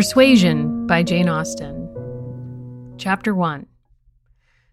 Persuasion 0.00 0.86
by 0.86 1.02
Jane 1.02 1.28
Austen. 1.28 1.76
Chapter 2.96 3.34
1 3.34 3.66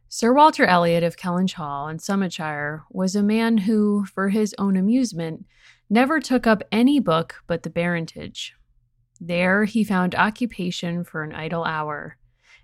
Sir 0.08 0.34
Walter 0.34 0.63
Elliot 0.63 1.04
of 1.04 1.18
Kellynch 1.18 1.55
Hall 1.55 1.90
in 1.90 1.99
Somersetshire 1.99 2.85
was 2.90 3.13
a 3.13 3.22
man 3.22 3.58
who, 3.58 4.05
for 4.05 4.30
his 4.30 4.55
own 4.58 4.77
amusement, 4.77 5.45
never 5.90 6.21
took 6.21 6.48
up 6.48 6.63
any 6.71 7.02
book 7.02 7.44
but 7.45 7.63
the 7.63 7.70
Baronetage. 7.70 8.54
There 9.20 9.66
he 9.66 9.84
found 9.84 10.16
occupation 10.16 11.04
for 11.04 11.23
an 11.23 11.34
idle 11.34 11.66
hour, 11.66 12.16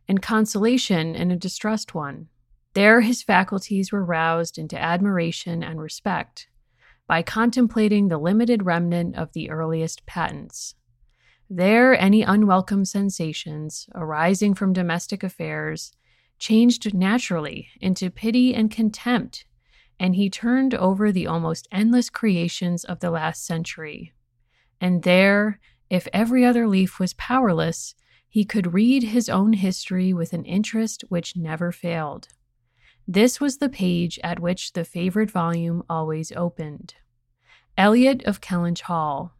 and 0.07 0.21
consolation 0.21 1.16
in 1.16 1.32
a 1.32 1.35
distressed 1.35 1.93
one. 1.93 2.30
There 2.76 3.02
his 3.02 3.21
faculties 3.21 3.91
were 3.91 4.05
roused 4.05 4.57
into 4.57 4.82
admiration 4.82 5.63
and 5.63 5.82
respect 5.82 6.48
by 7.07 7.23
contemplating 7.23 8.07
the 8.07 8.18
limited 8.18 8.63
remnant 8.63 9.18
of 9.18 9.34
the 9.34 9.49
earliest 9.49 10.05
patents 10.05 10.76
there, 11.50 12.00
any 12.00 12.24
unwelcome 12.24 12.86
sensations 12.86 13.88
arising 13.94 14.54
from 14.54 14.74
domestic 14.74 15.24
affairs 15.24 15.92
changed 16.40 16.94
naturally 16.94 17.70
into 17.80 18.10
pity 18.10 18.54
and 18.54 18.72
contempt, 18.72 19.46
and 20.00 20.16
he 20.16 20.30
turned 20.30 20.74
over 20.74 21.12
the 21.12 21.27
almost 21.27 21.68
endless 21.72 22.10
creations 22.10 22.84
of 22.84 23.00
the 23.00 23.12
last 23.12 23.46
century. 23.46 24.13
And 24.82 25.04
there, 25.04 25.60
if 25.90 26.08
every 26.12 26.44
other 26.44 26.68
leaf 26.68 27.00
was 27.00 27.13
powerless, 27.13 27.96
he 28.28 28.46
could 28.46 28.74
read 28.74 29.04
his 29.04 29.30
own 29.30 29.54
history 29.54 30.12
with 30.12 30.34
an 30.34 30.44
interest 30.44 31.04
which 31.10 31.38
never 31.38 31.72
failed. 31.72 32.30
This 33.07 33.40
was 33.40 33.57
the 33.57 33.70
page 33.70 34.20
at 34.24 34.40
which 34.40 34.74
the 34.74 34.84
favorite 34.84 35.30
volume 35.30 35.84
always 35.90 36.32
opened. 36.32 36.96
Elliot 37.78 38.24
of 38.24 38.41
Kellynch 38.41 38.82
Hall. 38.82 39.35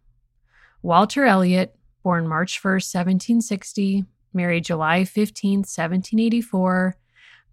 Walter 0.82 1.26
Elliot, 1.26 1.76
born 2.04 2.28
March 2.28 2.62
1st, 2.62 2.94
1760, 2.94 4.06
married 4.34 4.66
July 4.66 5.02
15th, 5.02 5.66
1784, 5.66 6.95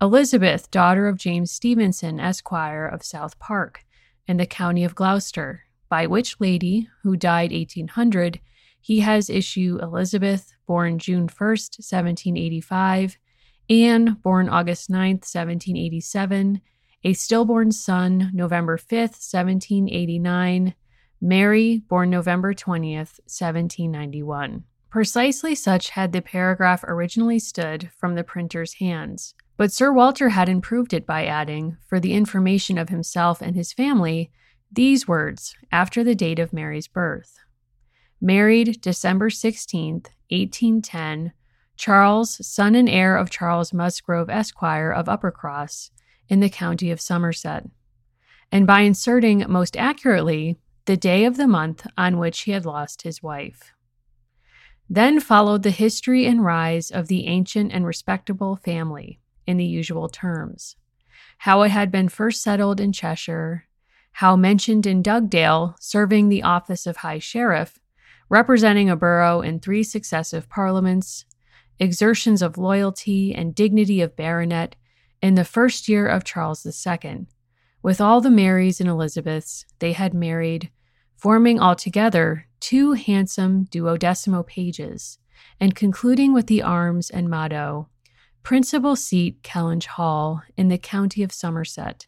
Elizabeth, 0.03 0.71
daughter 0.71 1.07
of 1.07 1.17
James 1.17 1.51
Stevenson, 1.51 2.19
Esquire 2.19 2.87
of 2.87 3.05
South 3.05 3.39
Park, 3.39 3.85
in 4.27 4.37
the 4.37 4.47
county 4.47 4.85
of 4.85 4.95
Gloucester, 4.95 5.63
by 5.89 6.07
which 6.07 6.41
lady, 6.41 6.89
who 7.03 7.17
died 7.17 7.53
1800, 7.53 8.41
he 8.81 9.01
has 9.01 9.29
issue 9.29 9.79
Elizabeth, 9.83 10.53
born 10.67 10.99
June 10.99 11.29
1st, 11.29 11.79
1785, 11.81 13.19
Anne, 13.69 14.15
born 14.23 14.49
August 14.49 14.91
9th, 14.91 15.27
1787, 15.29 16.61
a 17.05 17.13
stillborn 17.13 17.71
son, 17.71 18.31
November 18.33 18.77
5th, 18.77 19.21
1789, 19.21 20.75
Mary, 21.21 21.83
born 21.89 22.09
November 22.09 22.55
20th, 22.55 23.21
1791. 23.29 24.65
Precisely 24.89 25.55
such 25.55 25.91
had 25.91 26.13
the 26.13 26.23
paragraph 26.23 26.83
originally 26.85 27.39
stood 27.39 27.91
from 27.97 28.15
the 28.15 28.25
printer's 28.25 28.75
hands, 28.75 29.35
but 29.59 29.71
Sir 29.71 29.93
Walter 29.93 30.31
had 30.31 30.49
improved 30.49 30.95
it 30.95 31.07
by 31.07 31.27
adding, 31.27 31.77
for 31.87 32.01
the 32.01 32.15
information 32.15 32.79
of 32.79 32.89
himself 32.89 33.43
and 33.43 33.55
his 33.55 33.73
family, 33.73 34.31
these 34.73 35.07
words 35.07 35.55
after 35.71 36.03
the 36.03 36.15
date 36.15 36.39
of 36.39 36.55
Mary's 36.55 36.89
birth. 36.89 37.39
Married 38.19 38.81
December 38.81 39.29
16th, 39.29 40.09
1810, 40.31 41.33
Charles, 41.77 42.47
son 42.47 42.75
and 42.75 42.89
heir 42.89 43.17
of 43.17 43.31
Charles 43.31 43.75
Musgrove, 43.75 44.31
Esquire 44.31 44.91
of 44.91 45.07
Uppercross, 45.07 45.91
in 46.29 46.41
the 46.41 46.49
county 46.49 46.91
of 46.91 47.01
Somerset. 47.01 47.67
And 48.51 48.67
by 48.67 48.81
inserting 48.81 49.45
most 49.49 49.77
accurately 49.77 50.59
the 50.91 50.97
day 50.97 51.25
of 51.25 51.37
the 51.37 51.47
month 51.47 51.87
on 51.97 52.19
which 52.19 52.41
he 52.41 52.51
had 52.51 52.67
lost 52.67 53.03
his 53.03 53.23
wife. 53.23 53.73
Then 54.89 55.21
followed 55.21 55.63
the 55.63 55.71
history 55.71 56.27
and 56.27 56.45
rise 56.45 56.91
of 56.91 57.07
the 57.07 57.29
ancient 57.29 57.71
and 57.73 57.87
respectable 57.87 58.57
family 58.57 59.21
in 59.47 59.57
the 59.57 59.65
usual 59.65 60.09
terms 60.09 60.75
how 61.39 61.63
it 61.63 61.71
had 61.71 61.93
been 61.93 62.09
first 62.09 62.43
settled 62.43 62.81
in 62.81 62.91
Cheshire, 62.93 63.69
how 64.15 64.35
mentioned 64.35 64.85
in 64.85 65.01
Dugdale, 65.01 65.77
serving 65.79 66.29
the 66.29 66.43
office 66.43 66.89
of 66.89 66.97
High 66.97 67.21
Sheriff, 67.21 67.79
representing 68.29 68.91
a 68.91 68.97
borough 68.97 69.43
in 69.43 69.61
three 69.61 69.85
successive 69.85 70.49
parliaments, 70.49 71.25
exertions 71.79 72.43
of 72.43 72.59
loyalty 72.59 73.33
and 73.33 73.55
dignity 73.55 74.01
of 74.01 74.17
baronet 74.17 74.75
in 75.23 75.37
the 75.37 75.45
first 75.45 75.89
year 75.89 76.09
of 76.09 76.25
Charles 76.25 76.67
II. 76.67 77.27
With 77.81 78.01
all 78.01 78.21
the 78.21 78.29
Marys 78.29 78.81
and 78.81 78.91
Elizabeths 78.91 79.67
they 79.79 79.93
had 79.93 80.13
married, 80.13 80.69
forming 81.21 81.61
altogether 81.61 82.47
two 82.61 82.93
handsome 82.93 83.67
duodecimo 83.67 84.47
pages, 84.47 85.19
and 85.61 85.75
concluding 85.75 86.33
with 86.33 86.47
the 86.47 86.63
arms 86.63 87.11
and 87.11 87.29
motto 87.29 87.89
Principal 88.43 88.97
seat 88.97 89.43
Kellynch 89.43 89.85
Hall 89.85 90.43
in 90.57 90.69
the 90.69 90.79
county 90.79 91.23
of 91.23 91.31
Somerset, 91.31 92.07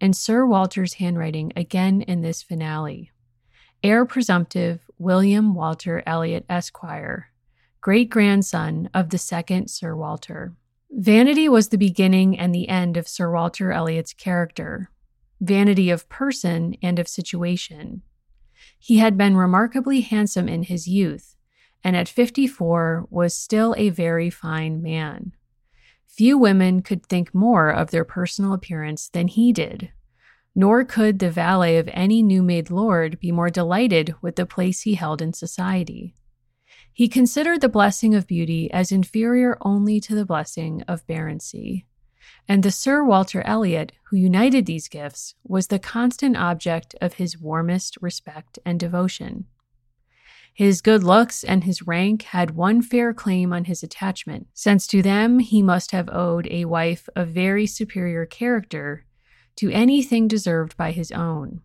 and 0.00 0.16
Sir 0.16 0.46
Walter's 0.46 0.94
handwriting 0.94 1.52
again 1.56 2.02
in 2.02 2.22
this 2.22 2.40
finale. 2.42 3.10
Heir 3.82 4.06
presumptive 4.06 4.80
William 4.96 5.54
Walter 5.54 6.02
Elliot, 6.06 6.44
Esquire, 6.48 7.32
great 7.80 8.10
grandson 8.10 8.88
of 8.94 9.10
the 9.10 9.18
second 9.18 9.68
Sir 9.70 9.96
Walter. 9.96 10.54
Vanity 10.88 11.48
was 11.48 11.68
the 11.68 11.78
beginning 11.78 12.38
and 12.38 12.54
the 12.54 12.68
end 12.68 12.96
of 12.96 13.08
Sir 13.08 13.30
Walter 13.30 13.72
Elliot's 13.72 14.12
character, 14.12 14.88
vanity 15.40 15.90
of 15.90 16.08
person 16.08 16.76
and 16.80 17.00
of 17.00 17.08
situation. 17.08 18.02
He 18.84 18.98
had 18.98 19.16
been 19.16 19.36
remarkably 19.36 20.00
handsome 20.00 20.48
in 20.48 20.64
his 20.64 20.88
youth, 20.88 21.36
and 21.84 21.94
at 21.94 22.08
54 22.08 23.06
was 23.10 23.32
still 23.32 23.76
a 23.78 23.90
very 23.90 24.28
fine 24.28 24.82
man. 24.82 25.34
Few 26.08 26.36
women 26.36 26.82
could 26.82 27.06
think 27.06 27.32
more 27.32 27.70
of 27.70 27.92
their 27.92 28.04
personal 28.04 28.52
appearance 28.52 29.08
than 29.08 29.28
he 29.28 29.52
did, 29.52 29.92
nor 30.56 30.84
could 30.84 31.20
the 31.20 31.30
valet 31.30 31.78
of 31.78 31.88
any 31.92 32.24
new 32.24 32.42
made 32.42 32.72
lord 32.72 33.20
be 33.20 33.30
more 33.30 33.50
delighted 33.50 34.16
with 34.20 34.34
the 34.34 34.46
place 34.46 34.80
he 34.80 34.96
held 34.96 35.22
in 35.22 35.32
society. 35.32 36.16
He 36.92 37.06
considered 37.06 37.60
the 37.60 37.68
blessing 37.68 38.16
of 38.16 38.26
beauty 38.26 38.68
as 38.72 38.90
inferior 38.90 39.58
only 39.60 40.00
to 40.00 40.16
the 40.16 40.26
blessing 40.26 40.82
of 40.88 41.06
baronetcy 41.06 41.86
and 42.48 42.62
the 42.62 42.70
Sir 42.70 43.04
Walter 43.04 43.42
Elliot 43.42 43.92
who 44.04 44.16
united 44.16 44.66
these 44.66 44.88
gifts 44.88 45.34
was 45.42 45.68
the 45.68 45.78
constant 45.78 46.36
object 46.36 46.94
of 47.00 47.14
his 47.14 47.38
warmest 47.38 47.96
respect 48.00 48.58
and 48.64 48.78
devotion. 48.78 49.46
His 50.54 50.82
good 50.82 51.02
looks 51.02 51.42
and 51.44 51.64
his 51.64 51.86
rank 51.86 52.24
had 52.24 52.50
one 52.50 52.82
fair 52.82 53.14
claim 53.14 53.54
on 53.54 53.64
his 53.64 53.82
attachment, 53.82 54.48
since 54.52 54.86
to 54.88 55.00
them 55.00 55.38
he 55.38 55.62
must 55.62 55.92
have 55.92 56.10
owed 56.10 56.46
a 56.50 56.66
wife 56.66 57.08
of 57.16 57.28
very 57.28 57.66
superior 57.66 58.26
character 58.26 59.06
to 59.56 59.70
anything 59.70 60.28
deserved 60.28 60.76
by 60.76 60.90
his 60.90 61.10
own. 61.10 61.62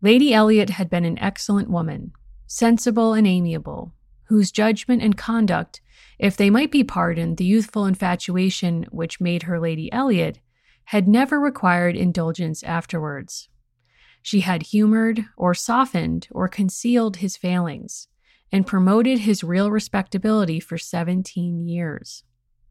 Lady 0.00 0.32
Elliot 0.32 0.70
had 0.70 0.88
been 0.88 1.04
an 1.04 1.18
excellent 1.18 1.70
woman, 1.70 2.12
sensible 2.46 3.14
and 3.14 3.26
amiable, 3.26 3.94
whose 4.28 4.52
judgment 4.52 5.02
and 5.02 5.16
conduct 5.16 5.80
if 6.18 6.36
they 6.36 6.50
might 6.50 6.70
be 6.70 6.82
pardoned, 6.82 7.36
the 7.36 7.44
youthful 7.44 7.86
infatuation 7.86 8.86
which 8.90 9.20
made 9.20 9.44
her 9.44 9.60
Lady 9.60 9.92
Elliot 9.92 10.40
had 10.86 11.06
never 11.06 11.38
required 11.38 11.96
indulgence 11.96 12.62
afterwards. 12.62 13.48
She 14.22 14.40
had 14.40 14.64
humored 14.64 15.26
or 15.36 15.54
softened 15.54 16.28
or 16.30 16.48
concealed 16.48 17.18
his 17.18 17.36
failings 17.36 18.08
and 18.50 18.66
promoted 18.66 19.20
his 19.20 19.44
real 19.44 19.70
respectability 19.70 20.58
for 20.58 20.78
17 20.78 21.68
years. 21.68 22.24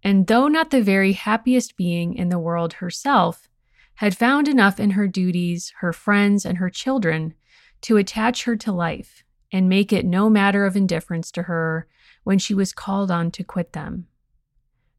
And 0.03 0.27
though 0.27 0.47
not 0.47 0.71
the 0.71 0.81
very 0.81 1.13
happiest 1.13 1.77
being 1.77 2.15
in 2.15 2.29
the 2.29 2.39
world 2.39 2.73
herself, 2.73 3.47
had 3.95 4.17
found 4.17 4.47
enough 4.47 4.79
in 4.79 4.91
her 4.91 5.07
duties, 5.07 5.73
her 5.79 5.93
friends, 5.93 6.45
and 6.45 6.57
her 6.57 6.69
children 6.69 7.33
to 7.81 7.97
attach 7.97 8.43
her 8.43 8.55
to 8.57 8.71
life 8.71 9.23
and 9.51 9.69
make 9.69 9.94
it 9.94 10.05
no 10.05 10.29
matter 10.29 10.65
of 10.65 10.75
indifference 10.75 11.31
to 11.31 11.44
her 11.44 11.88
when 12.23 12.39
she 12.39 12.53
was 12.53 12.73
called 12.73 13.09
on 13.09 13.31
to 13.31 13.44
quit 13.44 13.73
them. 13.73 14.07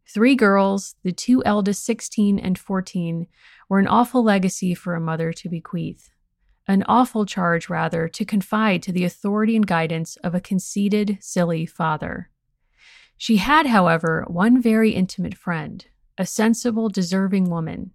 Three 0.06 0.35
girls, 0.35 0.95
the 1.03 1.12
two 1.12 1.45
eldest 1.45 1.85
16 1.85 2.39
and 2.39 2.59
14, 2.59 3.27
were 3.69 3.79
an 3.79 3.87
awful 3.87 4.23
legacy 4.23 4.75
for 4.75 4.95
a 4.95 5.00
mother 5.00 5.33
to 5.35 5.49
bequeath. 5.50 6.11
An 6.67 6.83
awful 6.87 7.27
charge, 7.27 7.69
rather, 7.69 8.09
to 8.09 8.25
confide 8.25 8.83
to 8.83 8.93
the 8.93 9.05
authority 9.05 9.55
and 9.55 9.67
guidance 9.67 10.17
of 10.17 10.35
a 10.35 10.41
conceited, 10.41 11.19
silly 11.21 11.67
father. 11.67 12.31
She 13.19 13.37
had, 13.37 13.67
however, 13.67 14.25
one 14.29 14.62
very 14.62 14.93
intimate 14.93 15.37
friend, 15.37 15.85
a 16.17 16.25
sensible, 16.25 16.89
deserving 16.89 17.50
woman, 17.50 17.93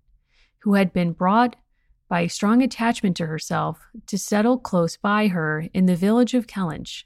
who 0.60 0.76
had 0.76 0.94
been 0.94 1.14
brought 1.14 1.56
by 2.14 2.22
a 2.22 2.30
strong 2.30 2.62
attachment 2.62 3.18
to 3.18 3.26
herself 3.26 3.88
to 4.06 4.20
settle 4.20 4.60
close 4.60 4.98
by 4.98 5.30
her 5.30 5.66
in 5.74 5.88
the 5.88 5.96
village 5.96 6.36
of 6.36 6.46
Kellynch 6.46 7.06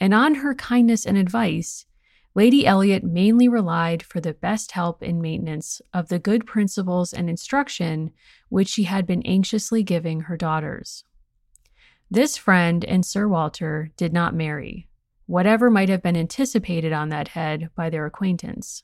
and 0.00 0.12
on 0.12 0.34
her 0.34 0.52
kindness 0.52 1.06
and 1.06 1.16
advice, 1.16 1.86
Lady 2.34 2.66
Elliot 2.66 3.04
mainly 3.04 3.46
relied 3.46 4.02
for 4.02 4.20
the 4.20 4.34
best 4.34 4.72
help 4.72 5.00
and 5.00 5.22
maintenance 5.22 5.80
of 5.94 6.08
the 6.08 6.18
good 6.18 6.44
principles 6.44 7.12
and 7.12 7.30
instruction 7.30 8.10
which 8.48 8.66
she 8.66 8.82
had 8.82 9.06
been 9.06 9.22
anxiously 9.24 9.84
giving 9.84 10.22
her 10.22 10.36
daughters. 10.36 11.04
This 12.10 12.36
friend 12.36 12.84
and 12.84 13.06
Sir 13.06 13.28
Walter 13.28 13.92
did 13.96 14.12
not 14.12 14.34
marry, 14.34 14.88
whatever 15.26 15.70
might 15.70 15.88
have 15.88 16.02
been 16.02 16.16
anticipated 16.16 16.92
on 16.92 17.10
that 17.10 17.28
head 17.28 17.70
by 17.76 17.90
their 17.90 18.06
acquaintance. 18.06 18.82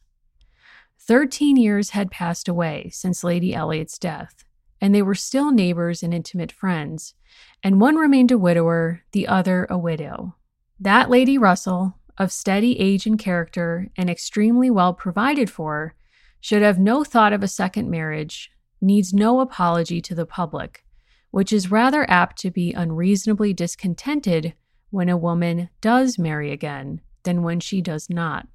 Thirteen 1.00 1.56
years 1.56 1.90
had 1.90 2.12
passed 2.12 2.46
away 2.46 2.90
since 2.92 3.24
Lady 3.24 3.52
Elliot's 3.52 3.98
death, 3.98 4.44
and 4.80 4.94
they 4.94 5.02
were 5.02 5.14
still 5.14 5.50
neighbors 5.50 6.02
and 6.02 6.14
intimate 6.14 6.52
friends, 6.52 7.14
and 7.62 7.80
one 7.80 7.96
remained 7.96 8.30
a 8.30 8.38
widower, 8.38 9.02
the 9.12 9.26
other 9.26 9.66
a 9.70 9.78
widow. 9.78 10.34
That 10.78 11.10
Lady 11.10 11.36
Russell, 11.38 11.96
of 12.16 12.32
steady 12.32 12.78
age 12.78 13.06
and 13.06 13.18
character 13.18 13.88
and 13.96 14.10
extremely 14.10 14.70
well 14.70 14.94
provided 14.94 15.50
for, 15.50 15.94
should 16.40 16.62
have 16.62 16.78
no 16.78 17.04
thought 17.04 17.32
of 17.32 17.42
a 17.42 17.48
second 17.48 17.90
marriage, 17.90 18.50
needs 18.80 19.12
no 19.12 19.40
apology 19.40 20.00
to 20.00 20.14
the 20.14 20.26
public, 20.26 20.84
which 21.30 21.52
is 21.52 21.70
rather 21.70 22.08
apt 22.08 22.38
to 22.38 22.50
be 22.50 22.72
unreasonably 22.72 23.52
discontented 23.52 24.54
when 24.90 25.08
a 25.08 25.16
woman 25.16 25.68
does 25.80 26.18
marry 26.18 26.52
again 26.52 27.00
than 27.24 27.42
when 27.42 27.60
she 27.60 27.82
does 27.82 28.08
not. 28.08 28.46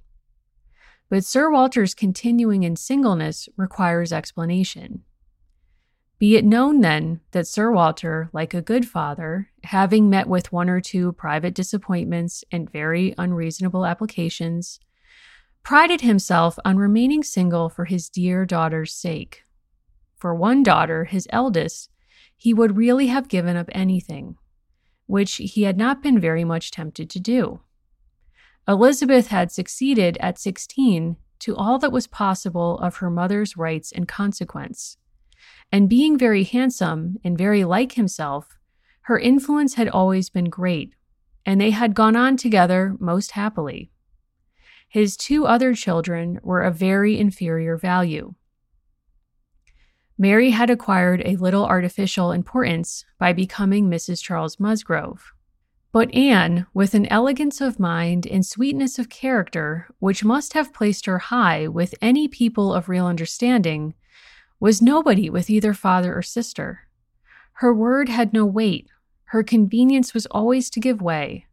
But 1.09 1.25
Sir 1.25 1.51
Walter's 1.51 1.93
continuing 1.93 2.63
in 2.63 2.75
singleness 2.75 3.47
requires 3.55 4.11
explanation. 4.11 5.03
Be 6.23 6.37
it 6.37 6.45
known 6.45 6.79
then 6.79 7.19
that 7.31 7.47
Sir 7.47 7.69
Walter, 7.69 8.29
like 8.31 8.53
a 8.53 8.61
good 8.61 8.87
father, 8.87 9.49
having 9.65 10.09
met 10.09 10.25
with 10.25 10.53
one 10.53 10.69
or 10.69 10.79
two 10.79 11.11
private 11.11 11.53
disappointments 11.53 12.45
and 12.49 12.71
very 12.71 13.13
unreasonable 13.17 13.85
applications, 13.85 14.79
prided 15.63 15.99
himself 15.99 16.57
on 16.63 16.77
remaining 16.77 17.23
single 17.23 17.67
for 17.67 17.83
his 17.83 18.07
dear 18.07 18.45
daughter's 18.45 18.93
sake. 18.93 19.43
For 20.15 20.33
one 20.33 20.63
daughter, 20.63 21.03
his 21.03 21.27
eldest, 21.29 21.89
he 22.37 22.53
would 22.53 22.77
really 22.77 23.07
have 23.07 23.27
given 23.27 23.57
up 23.57 23.67
anything, 23.73 24.37
which 25.07 25.35
he 25.35 25.63
had 25.63 25.77
not 25.77 26.01
been 26.01 26.21
very 26.21 26.45
much 26.45 26.71
tempted 26.71 27.09
to 27.09 27.19
do. 27.19 27.59
Elizabeth 28.65 29.27
had 29.27 29.51
succeeded 29.51 30.17
at 30.21 30.39
16 30.39 31.17
to 31.39 31.55
all 31.57 31.77
that 31.79 31.91
was 31.91 32.07
possible 32.07 32.79
of 32.79 32.95
her 32.95 33.09
mother's 33.09 33.57
rights 33.57 33.91
and 33.91 34.07
consequence. 34.07 34.95
And 35.73 35.89
being 35.89 36.19
very 36.19 36.43
handsome 36.43 37.17
and 37.23 37.35
very 37.35 37.63
like 37.63 37.93
himself, 37.93 38.59
her 39.05 39.17
influence 39.17 39.73
had 39.73 39.89
always 39.89 40.29
been 40.29 40.51
great, 40.51 40.93
and 41.47 41.59
they 41.59 41.71
had 41.71 41.95
gone 41.95 42.15
on 42.15 42.37
together 42.37 42.95
most 42.99 43.31
happily. 43.31 43.89
His 44.87 45.17
two 45.17 45.47
other 45.47 45.73
children 45.73 46.39
were 46.43 46.61
of 46.61 46.75
very 46.75 47.17
inferior 47.17 47.75
value. 47.75 48.35
Mary 50.15 50.51
had 50.51 50.69
acquired 50.69 51.23
a 51.25 51.37
little 51.37 51.65
artificial 51.65 52.31
importance 52.31 53.03
by 53.17 53.33
becoming 53.33 53.89
Mrs. 53.89 54.21
Charles 54.21 54.59
Musgrove. 54.59 55.33
But 55.91 56.13
Anne, 56.13 56.67
with 56.75 56.93
an 56.93 57.07
elegance 57.07 57.61
of 57.61 57.79
mind 57.79 58.27
and 58.27 58.45
sweetness 58.45 58.99
of 58.99 59.09
character 59.09 59.87
which 59.97 60.23
must 60.23 60.53
have 60.53 60.71
placed 60.71 61.07
her 61.07 61.17
high 61.17 61.67
with 61.67 61.95
any 61.99 62.27
people 62.27 62.75
of 62.75 62.89
real 62.89 63.07
understanding, 63.07 63.95
was 64.63 64.81
nobody 64.81 65.29
with 65.29 65.49
either 65.49 65.73
father 65.73 66.17
or 66.17 66.21
sister. 66.21 66.87
Her 67.55 67.73
word 67.73 68.07
had 68.07 68.31
no 68.31 68.45
weight. 68.45 68.87
Her 69.25 69.43
convenience 69.43 70.13
was 70.13 70.25
always 70.27 70.69
to 70.69 70.79
give 70.79 71.01
way. 71.01 71.47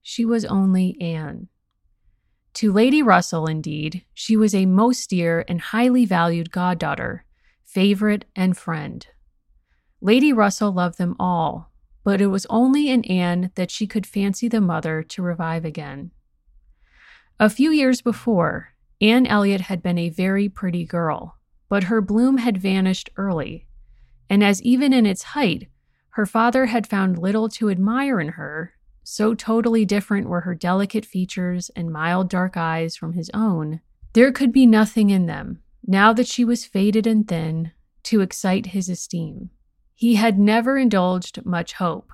She 0.00 0.24
was 0.24 0.44
only 0.44 0.96
Anne. 1.00 1.48
To 2.54 2.72
Lady 2.72 3.02
Russell, 3.02 3.48
indeed, 3.48 4.04
she 4.14 4.36
was 4.36 4.54
a 4.54 4.66
most 4.66 5.10
dear 5.10 5.44
and 5.48 5.60
highly 5.60 6.04
valued 6.04 6.52
goddaughter, 6.52 7.24
favorite, 7.64 8.26
and 8.36 8.56
friend. 8.56 9.08
Lady 10.00 10.32
Russell 10.32 10.70
loved 10.70 10.98
them 10.98 11.16
all, 11.18 11.72
but 12.04 12.20
it 12.20 12.28
was 12.28 12.46
only 12.48 12.88
in 12.88 13.02
Anne 13.06 13.50
that 13.56 13.72
she 13.72 13.88
could 13.88 14.06
fancy 14.06 14.46
the 14.46 14.60
mother 14.60 15.02
to 15.02 15.20
revive 15.20 15.64
again. 15.64 16.12
A 17.40 17.50
few 17.50 17.72
years 17.72 18.02
before, 18.02 18.74
Anne 19.00 19.26
Elliot 19.26 19.62
had 19.62 19.82
been 19.82 19.98
a 19.98 20.10
very 20.10 20.48
pretty 20.48 20.84
girl, 20.84 21.38
but 21.72 21.84
her 21.84 22.02
bloom 22.02 22.36
had 22.36 22.58
vanished 22.58 23.08
early, 23.16 23.66
and 24.28 24.44
as 24.44 24.60
even 24.60 24.92
in 24.92 25.06
its 25.06 25.22
height, 25.22 25.68
her 26.10 26.26
father 26.26 26.66
had 26.66 26.86
found 26.86 27.16
little 27.16 27.48
to 27.48 27.70
admire 27.70 28.20
in 28.20 28.28
her, 28.28 28.74
so 29.02 29.32
totally 29.32 29.86
different 29.86 30.28
were 30.28 30.42
her 30.42 30.54
delicate 30.54 31.06
features 31.06 31.70
and 31.74 31.90
mild 31.90 32.28
dark 32.28 32.58
eyes 32.58 32.94
from 32.94 33.14
his 33.14 33.30
own, 33.32 33.80
there 34.12 34.30
could 34.30 34.52
be 34.52 34.66
nothing 34.66 35.08
in 35.08 35.24
them, 35.24 35.62
now 35.86 36.12
that 36.12 36.26
she 36.26 36.44
was 36.44 36.66
faded 36.66 37.06
and 37.06 37.26
thin, 37.26 37.72
to 38.02 38.20
excite 38.20 38.66
his 38.66 38.90
esteem. 38.90 39.48
He 39.94 40.16
had 40.16 40.38
never 40.38 40.76
indulged 40.76 41.46
much 41.46 41.72
hope. 41.72 42.12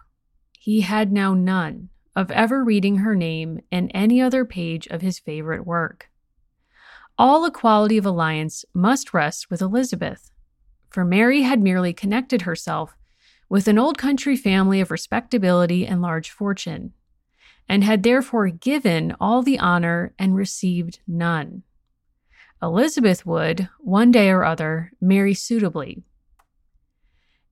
He 0.52 0.82
had 0.82 1.10
now 1.10 1.34
none 1.34 1.88
of 2.14 2.30
ever 2.30 2.62
reading 2.62 2.98
her 2.98 3.16
name 3.16 3.58
in 3.72 3.90
any 3.90 4.22
other 4.22 4.44
page 4.44 4.86
of 4.86 5.02
his 5.02 5.18
favorite 5.18 5.66
work 5.66 6.07
all 7.18 7.44
equality 7.44 7.98
of 7.98 8.06
alliance 8.06 8.64
must 8.72 9.12
rest 9.12 9.50
with 9.50 9.60
Elizabeth, 9.60 10.30
for 10.88 11.04
Mary 11.04 11.42
had 11.42 11.60
merely 11.60 11.92
connected 11.92 12.42
herself 12.42 12.96
with 13.48 13.66
an 13.66 13.78
old 13.78 13.98
country 13.98 14.36
family 14.36 14.80
of 14.80 14.90
respectability 14.90 15.86
and 15.86 16.00
large 16.00 16.30
fortune, 16.30 16.92
and 17.68 17.82
had 17.82 18.02
therefore 18.02 18.48
given 18.48 19.16
all 19.20 19.42
the 19.42 19.58
honor 19.58 20.14
and 20.18 20.36
received 20.36 21.00
none. 21.06 21.62
Elizabeth 22.62 23.24
would, 23.24 23.68
one 23.78 24.10
day 24.10 24.30
or 24.30 24.44
other, 24.44 24.92
marry 25.00 25.34
suitably. 25.34 26.02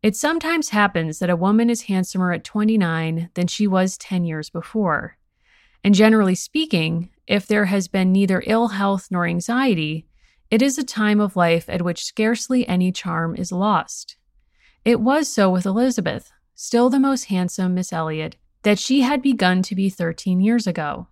It 0.03 0.15
sometimes 0.15 0.69
happens 0.69 1.19
that 1.19 1.31
a 1.31 1.37
woman 1.37 1.71
is 1.71 1.83
handsomer 1.83 2.33
at 2.33 2.45
29 2.45 3.31
than 3.35 3.47
she 3.47 3.67
was 3.67 3.99
10 3.99 4.25
years 4.25 4.51
before. 4.51 5.17
And 5.87 5.95
generally 5.95 6.35
speaking, 6.35 7.11
if 7.29 7.47
there 7.47 7.67
has 7.67 7.87
been 7.87 8.11
neither 8.11 8.43
ill 8.45 8.67
health 8.67 9.07
nor 9.09 9.25
anxiety, 9.25 10.09
it 10.51 10.61
is 10.61 10.79
a 10.79 10.83
time 10.83 11.21
of 11.21 11.37
life 11.37 11.69
at 11.69 11.83
which 11.83 12.05
scarcely 12.05 12.67
any 12.67 12.91
charm 12.91 13.37
is 13.37 13.53
lost. 13.53 14.17
It 14.85 14.99
was 14.99 15.29
so 15.29 15.49
with 15.49 15.65
Elizabeth, 15.65 16.33
still 16.57 16.91
the 16.91 16.99
most 16.99 17.27
handsome 17.27 17.75
Miss 17.75 17.93
Elliot, 17.93 18.35
that 18.65 18.81
she 18.81 19.03
had 19.03 19.23
begun 19.23 19.63
to 19.63 19.77
be 19.77 19.89
13 19.89 20.41
years 20.41 20.67
ago. 20.67 21.07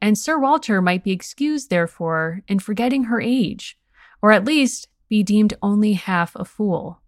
And 0.00 0.16
Sir 0.16 0.38
Walter 0.38 0.80
might 0.80 1.02
be 1.02 1.10
excused, 1.10 1.68
therefore, 1.68 2.42
in 2.46 2.60
forgetting 2.60 3.04
her 3.04 3.20
age, 3.20 3.76
or 4.22 4.30
at 4.30 4.44
least 4.44 4.86
be 5.08 5.24
deemed 5.24 5.54
only 5.60 5.94
half 5.94 6.36
a 6.36 6.44
fool, 6.44 7.02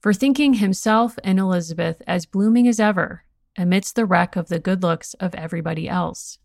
for 0.00 0.12
thinking 0.12 0.54
himself 0.54 1.18
and 1.24 1.40
Elizabeth 1.40 2.00
as 2.06 2.26
blooming 2.26 2.68
as 2.68 2.78
ever, 2.78 3.24
amidst 3.58 3.96
the 3.96 4.06
wreck 4.06 4.36
of 4.36 4.46
the 4.46 4.60
good 4.60 4.84
looks 4.84 5.14
of 5.14 5.34
everybody 5.34 5.88
else 5.88 6.38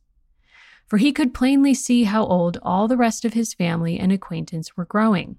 for 0.90 0.98
he 0.98 1.14
could 1.14 1.34
plainly 1.34 1.74
see 1.74 2.04
how 2.06 2.26
old 2.26 2.58
all 2.64 2.88
the 2.88 2.98
rest 2.98 3.24
of 3.24 3.34
his 3.34 3.54
family 3.54 4.00
and 4.00 4.12
acquaintance 4.12 4.76
were 4.76 4.86
growing. 4.86 5.38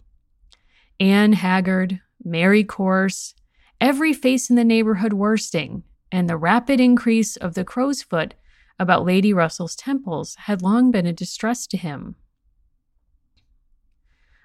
Anne 1.01 1.33
haggard, 1.33 2.01
Mary 2.25 2.63
coarse, 2.63 3.35
every 3.81 4.13
face 4.13 4.49
in 4.49 4.57
the 4.57 4.65
neighborhood 4.65 5.13
worsting, 5.13 5.83
and 6.13 6.29
the 6.29 6.37
rapid 6.37 6.79
increase 6.79 7.37
of 7.37 7.55
the 7.55 7.65
crow's 7.65 8.03
foot 8.03 8.35
about 8.79 9.05
Lady 9.05 9.33
Russell's 9.33 9.75
temples 9.75 10.37
had 10.41 10.63
long 10.63 10.91
been 10.91 11.07
a 11.07 11.13
distress 11.13 11.67
to 11.67 11.77
him. 11.77 12.15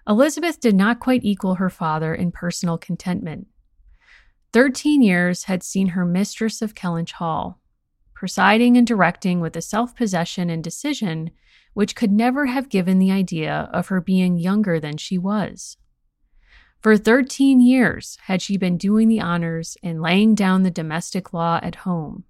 Elizabeth 0.08 0.60
did 0.60 0.76
not 0.76 1.00
quite 1.00 1.24
equal 1.24 1.56
her 1.56 1.70
father 1.70 2.14
in 2.14 2.32
personal 2.32 2.78
contentment. 2.78 3.48
Thirteen 4.54 5.02
years 5.02 5.44
had 5.44 5.64
seen 5.64 5.90
her 5.90 6.06
mistress 6.06 6.62
of 6.62 6.76
Kellynch 6.76 7.14
Hall, 7.14 7.60
presiding 8.16 8.78
and 8.78 8.88
directing 8.88 9.42
with 9.42 9.56
a 9.56 9.62
self 9.62 9.96
possession 9.96 10.50
and 10.50 10.64
decision 10.64 11.30
which 11.74 11.96
could 11.96 12.12
never 12.12 12.48
have 12.48 12.70
given 12.70 12.98
the 12.98 13.12
idea 13.12 13.70
of 13.74 13.90
her 13.90 14.00
being 14.00 14.38
younger 14.38 14.80
than 14.80 14.96
she 14.98 15.18
was. 15.18 15.78
For 16.80 16.98
13 16.98 17.60
years 17.60 18.18
had 18.24 18.42
she 18.42 18.58
been 18.58 18.78
doing 18.78 19.10
the 19.10 19.20
honors 19.20 19.78
and 19.84 20.02
laying 20.02 20.36
down 20.36 20.64
the 20.64 20.72
domestic 20.72 21.34
law 21.34 21.60
at 21.62 21.76
home, 21.76 22.24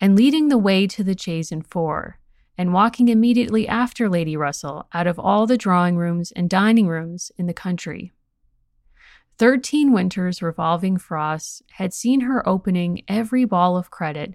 and 0.00 0.14
leading 0.14 0.48
the 0.48 0.58
way 0.58 0.86
to 0.88 1.02
the 1.02 1.16
Chaise 1.18 1.50
and 1.50 1.66
Four, 1.66 2.18
and 2.58 2.74
walking 2.74 3.08
immediately 3.08 3.66
after 3.66 4.08
Lady 4.08 4.36
Russell 4.36 4.86
out 4.92 5.06
of 5.06 5.18
all 5.18 5.46
the 5.46 5.56
drawing 5.56 5.96
rooms 5.96 6.32
and 6.32 6.50
dining 6.50 6.86
rooms 6.86 7.32
in 7.38 7.46
the 7.46 7.54
country. 7.54 8.12
Thirteen 9.38 9.92
winters 9.92 10.42
revolving 10.42 10.98
frosts 10.98 11.62
had 11.72 11.94
seen 11.94 12.22
her 12.22 12.46
opening 12.46 13.02
every 13.08 13.44
ball 13.44 13.76
of 13.76 13.90
credit 13.90 14.34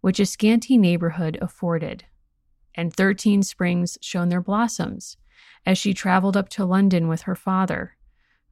which 0.00 0.20
a 0.20 0.26
scanty 0.26 0.78
neighborhood 0.78 1.38
afforded. 1.40 2.04
And 2.74 2.94
thirteen 2.94 3.42
springs 3.42 3.98
shone 4.00 4.28
their 4.28 4.40
blossoms 4.40 5.16
as 5.66 5.78
she 5.78 5.92
traveled 5.92 6.36
up 6.36 6.48
to 6.50 6.64
London 6.64 7.08
with 7.08 7.22
her 7.22 7.34
father 7.34 7.96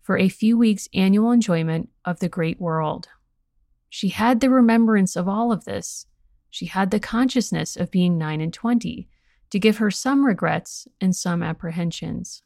for 0.02 0.18
a 0.18 0.28
few 0.28 0.58
weeks' 0.58 0.88
annual 0.94 1.32
enjoyment 1.32 1.88
of 2.04 2.20
the 2.20 2.28
great 2.28 2.60
world. 2.60 3.08
She 3.88 4.08
had 4.08 4.40
the 4.40 4.50
remembrance 4.50 5.16
of 5.16 5.28
all 5.28 5.52
of 5.52 5.64
this. 5.64 6.06
She 6.50 6.66
had 6.66 6.90
the 6.90 7.00
consciousness 7.00 7.76
of 7.76 7.90
being 7.90 8.18
nine 8.18 8.40
and 8.40 8.52
twenty 8.52 9.08
to 9.50 9.58
give 9.58 9.78
her 9.78 9.90
some 9.90 10.24
regrets 10.24 10.88
and 11.00 11.14
some 11.14 11.42
apprehensions. 11.42 12.42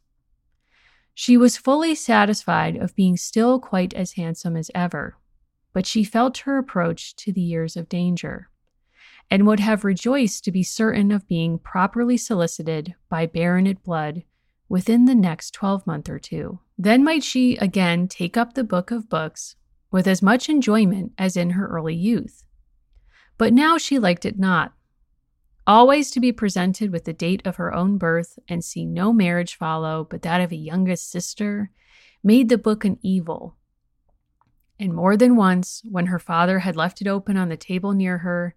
She 1.14 1.37
was 1.37 1.57
fully 1.57 1.95
satisfied 1.95 2.76
of 2.76 2.95
being 2.95 3.16
still 3.16 3.59
quite 3.59 3.95
as 3.95 4.12
handsome 4.12 4.57
as 4.57 4.71
ever, 4.75 5.16
but 5.73 5.87
she 5.87 6.04
felt 6.04 6.38
her 6.38 6.59
approach 6.59 7.16
to 7.16 7.33
the 7.33 7.40
years 7.40 7.76
of 7.76 7.88
danger 7.88 8.49
and 9.30 9.46
would 9.46 9.60
have 9.60 9.84
rejoiced 9.84 10.44
to 10.44 10.50
be 10.50 10.62
certain 10.62 11.12
of 11.12 11.28
being 11.28 11.58
properly 11.58 12.16
solicited 12.16 12.94
by 13.08 13.26
baronet 13.26 13.82
blood 13.82 14.25
within 14.68 15.04
the 15.04 15.14
next 15.14 15.52
twelve 15.52 15.87
month 15.87 16.08
or 16.08 16.18
two. 16.18 16.58
Then 16.76 17.04
might 17.04 17.22
she 17.22 17.56
again 17.56 18.08
take 18.08 18.37
up 18.37 18.54
the 18.54 18.64
book 18.64 18.90
of 18.90 19.08
books 19.08 19.56
with 19.90 20.06
as 20.06 20.22
much 20.22 20.49
enjoyment 20.49 21.12
as 21.18 21.37
in 21.37 21.50
her 21.50 21.66
early 21.66 21.94
youth. 21.94 22.44
But 23.38 23.52
now 23.52 23.78
she 23.78 23.99
liked 23.99 24.25
it 24.25 24.38
not. 24.38 24.72
Always 25.66 26.10
to 26.12 26.20
be 26.20 26.32
presented 26.32 26.90
with 26.90 27.04
the 27.04 27.12
date 27.12 27.42
of 27.44 27.56
her 27.56 27.72
own 27.72 27.99
birth 27.99 28.38
and 28.49 28.64
see 28.64 28.84
no 28.84 29.12
marriage 29.12 29.54
follow 29.54 30.06
but 30.08 30.22
that 30.22 30.40
of 30.40 30.52
a 30.52 30.56
youngest 30.56 31.10
sister 31.10 31.70
made 32.22 32.49
the 32.49 32.58
book 32.58 32.84
an 32.84 32.99
evil. 33.02 33.56
And 34.78 34.94
more 34.94 35.16
than 35.16 35.37
once, 35.37 35.82
when 35.84 36.06
her 36.06 36.18
father 36.18 36.60
had 36.60 36.76
left 36.76 37.00
it 37.00 37.06
open 37.06 37.37
on 37.37 37.50
the 37.50 37.56
table 37.56 37.92
near 37.92 38.18
her, 38.18 38.54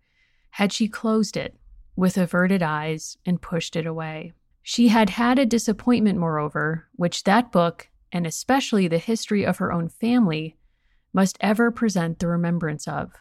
had 0.53 0.71
she 0.71 0.87
closed 0.87 1.35
it 1.35 1.55
with 1.95 2.15
averted 2.15 2.61
eyes 2.61 3.17
and 3.25 3.41
pushed 3.41 3.75
it 3.75 3.87
away. 3.87 4.33
She 4.61 4.89
had 4.89 5.09
had 5.09 5.39
a 5.39 5.47
disappointment, 5.47 6.19
moreover, 6.19 6.87
which 6.95 7.23
that 7.23 7.51
book, 7.51 7.89
and 8.11 8.27
especially 8.27 8.87
the 8.87 8.99
history 8.99 9.43
of 9.43 9.57
her 9.57 9.71
own 9.71 9.89
family, 9.89 10.55
must 11.11 11.39
ever 11.41 11.71
present 11.71 12.19
the 12.19 12.27
remembrance 12.27 12.87
of. 12.87 13.13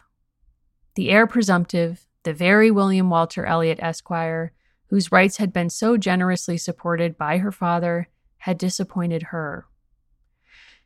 The 0.95 1.09
heir 1.09 1.25
presumptive, 1.25 2.05
the 2.21 2.33
very 2.33 2.69
William 2.69 3.09
Walter 3.09 3.47
Elliot, 3.47 3.79
Esquire, 3.81 4.53
whose 4.89 5.11
rights 5.11 5.37
had 5.37 5.51
been 5.51 5.71
so 5.71 5.97
generously 5.97 6.57
supported 6.57 7.17
by 7.17 7.39
her 7.39 7.51
father, 7.51 8.09
had 8.37 8.59
disappointed 8.59 9.23
her. 9.23 9.65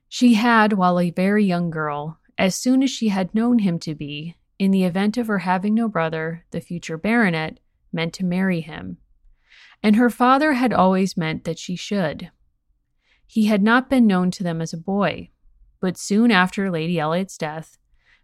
She 0.08 0.36
had, 0.36 0.74
while 0.74 0.98
a 0.98 1.12
very 1.12 1.44
young 1.44 1.70
girl, 1.70 2.20
as 2.38 2.56
soon 2.56 2.84
as 2.84 2.90
she 2.90 3.10
had 3.10 3.36
known 3.36 3.60
him 3.60 3.80
to 3.80 3.94
be, 3.94 4.38
in 4.60 4.72
the 4.72 4.84
event 4.84 5.18
of 5.18 5.28
her 5.28 5.40
having 5.40 5.74
no 5.74 5.88
brother, 5.88 6.46
the 6.52 6.62
future 6.62 6.98
baronet, 6.98 7.60
meant 7.92 8.14
to 8.14 8.26
marry 8.26 8.62
him. 8.62 8.98
And 9.84 9.96
her 9.96 10.10
father 10.10 10.54
had 10.54 10.74
always 10.74 11.18
meant 11.18 11.44
that 11.44 11.60
she 11.60 11.76
should. 11.76 12.32
He 13.26 13.46
had 13.46 13.62
not 13.62 13.90
been 13.90 14.08
known 14.08 14.32
to 14.32 14.44
them 14.44 14.62
as 14.62 14.74
a 14.74 14.78
boy, 14.78 15.30
but 15.80 15.98
soon 15.98 16.32
after 16.32 16.72
Lady 16.72 17.00
Elliot's 17.00 17.38
death, 17.38 17.78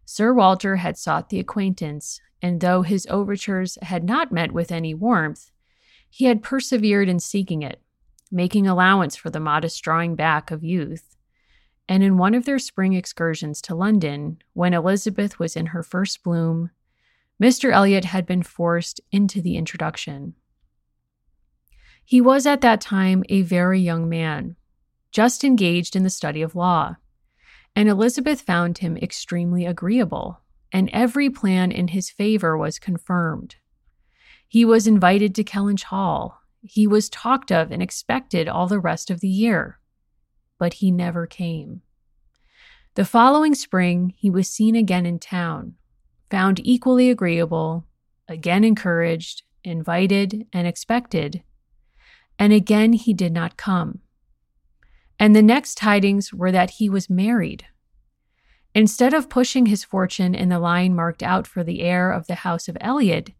Sir 0.05 0.33
Walter 0.33 0.77
had 0.77 0.97
sought 0.97 1.29
the 1.29 1.39
acquaintance, 1.39 2.19
and 2.41 2.59
though 2.59 2.81
his 2.81 3.07
overtures 3.09 3.77
had 3.81 4.03
not 4.03 4.31
met 4.31 4.51
with 4.51 4.71
any 4.71 4.93
warmth, 4.93 5.51
he 6.09 6.25
had 6.25 6.43
persevered 6.43 7.09
in 7.09 7.19
seeking 7.19 7.61
it, 7.61 7.81
making 8.31 8.67
allowance 8.67 9.15
for 9.15 9.29
the 9.29 9.39
modest 9.39 9.81
drawing 9.83 10.15
back 10.15 10.51
of 10.51 10.63
youth 10.63 11.13
and 11.87 12.03
in 12.03 12.17
one 12.17 12.33
of 12.33 12.45
their 12.45 12.59
spring 12.59 12.93
excursions 12.93 13.61
to 13.61 13.75
London, 13.75 14.37
when 14.53 14.73
Elizabeth 14.73 15.39
was 15.39 15.55
in 15.55 15.67
her 15.67 15.83
first 15.83 16.23
bloom, 16.23 16.71
Mr. 17.41 17.71
Elliot 17.71 18.05
had 18.05 18.25
been 18.25 18.43
forced 18.43 19.01
into 19.11 19.41
the 19.41 19.57
introduction. 19.57 20.33
He 22.05 22.21
was 22.21 22.45
at 22.45 22.61
that 22.61 22.81
time 22.81 23.23
a 23.29 23.41
very 23.41 23.79
young 23.79 24.07
man, 24.07 24.55
just 25.11 25.43
engaged 25.43 25.95
in 25.95 26.03
the 26.03 26.09
study 26.09 26.41
of 26.41 26.55
law, 26.55 26.97
and 27.75 27.89
Elizabeth 27.89 28.41
found 28.41 28.77
him 28.77 28.97
extremely 28.97 29.65
agreeable, 29.65 30.41
and 30.71 30.89
every 30.93 31.29
plan 31.29 31.71
in 31.71 31.89
his 31.89 32.09
favor 32.09 32.57
was 32.57 32.79
confirmed. 32.79 33.55
He 34.47 34.63
was 34.63 34.87
invited 34.87 35.33
to 35.35 35.43
Kellynch 35.43 35.83
Hall. 35.83 36.39
He 36.61 36.87
was 36.87 37.09
talked 37.09 37.51
of 37.51 37.71
and 37.71 37.81
expected 37.81 38.47
all 38.47 38.67
the 38.67 38.79
rest 38.79 39.09
of 39.09 39.19
the 39.19 39.27
year 39.27 39.79
but 40.63 40.75
he 40.75 40.91
never 40.91 41.27
came. 41.27 41.81
The 42.95 43.03
following 43.03 43.53
spring, 43.53 44.13
he 44.15 44.29
was 44.29 44.47
seen 44.47 44.77
again 44.77 45.05
in 45.05 45.19
town, 45.19 45.73
found 46.29 46.65
equally 46.65 47.09
agreeable, 47.09 47.85
again 48.29 48.63
encouraged, 48.63 49.43
invited, 49.65 50.47
and 50.53 50.65
expected, 50.65 51.43
and 52.39 52.53
again 52.53 52.93
he 52.93 53.13
did 53.13 53.33
not 53.33 53.57
come. 53.57 53.99
And 55.19 55.35
the 55.35 55.41
next 55.41 55.75
tidings 55.75 56.33
were 56.33 56.53
that 56.53 56.69
he 56.79 56.89
was 56.89 57.09
married. 57.09 57.65
Instead 58.73 59.13
of 59.13 59.29
pushing 59.29 59.65
his 59.65 59.83
fortune 59.83 60.33
in 60.33 60.47
the 60.47 60.59
line 60.59 60.95
marked 60.95 61.21
out 61.21 61.45
for 61.45 61.61
the 61.61 61.81
heir 61.81 62.09
of 62.09 62.27
the 62.27 62.35
House 62.35 62.69
of 62.69 62.77
Elliot, 62.79 63.31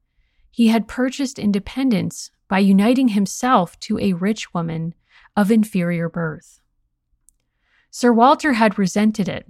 he 0.52 0.68
had 0.68 0.90
purchased 0.90 1.40
independence 1.40 2.32
by 2.50 2.60
uniting 2.60 3.08
himself 3.08 3.80
to 3.80 3.98
a 4.00 4.12
rich 4.12 4.54
woman 4.54 4.94
of 5.38 5.52
inferior 5.52 6.10
birth. 6.10 6.60
Sir 7.96 8.12
Walter 8.12 8.54
had 8.54 8.80
resented 8.80 9.30
it. 9.30 9.46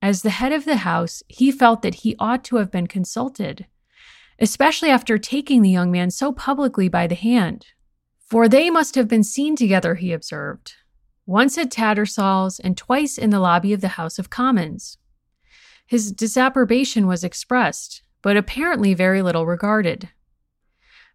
As 0.00 0.22
the 0.22 0.30
head 0.30 0.52
of 0.52 0.64
the 0.64 0.76
house, 0.76 1.24
he 1.26 1.50
felt 1.50 1.82
that 1.82 1.96
he 1.96 2.14
ought 2.20 2.44
to 2.44 2.56
have 2.56 2.70
been 2.70 2.86
consulted, 2.86 3.66
especially 4.38 4.90
after 4.90 5.18
taking 5.18 5.60
the 5.60 5.72
young 5.72 5.90
man 5.90 6.12
so 6.12 6.30
publicly 6.30 6.88
by 6.88 7.08
the 7.08 7.16
hand. 7.16 7.66
For 8.20 8.48
they 8.48 8.70
must 8.70 8.94
have 8.94 9.08
been 9.08 9.24
seen 9.24 9.56
together, 9.56 9.96
he 9.96 10.12
observed, 10.12 10.74
once 11.26 11.58
at 11.58 11.72
Tattersall's 11.72 12.60
and 12.60 12.76
twice 12.76 13.18
in 13.18 13.30
the 13.30 13.40
lobby 13.40 13.72
of 13.72 13.80
the 13.80 13.98
House 13.98 14.20
of 14.20 14.30
Commons. 14.30 14.96
His 15.84 16.12
disapprobation 16.12 17.08
was 17.08 17.24
expressed, 17.24 18.04
but 18.22 18.36
apparently 18.36 18.94
very 18.94 19.20
little 19.20 19.46
regarded. 19.46 20.10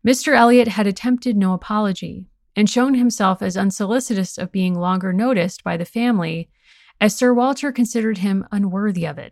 Mr. 0.05 0.35
Elliot 0.35 0.67
had 0.67 0.87
attempted 0.87 1.37
no 1.37 1.53
apology, 1.53 2.27
and 2.59 2.69
shown 2.69 2.93
himself 2.93 3.41
as 3.41 3.55
unsolicitous 3.55 4.37
of 4.37 4.51
being 4.51 4.75
longer 4.75 5.13
noticed 5.13 5.63
by 5.63 5.77
the 5.77 5.85
family, 5.85 6.49
as 6.99 7.15
Sir 7.15 7.33
Walter 7.33 7.71
considered 7.71 8.17
him 8.17 8.45
unworthy 8.51 9.05
of 9.05 9.17
it. 9.17 9.31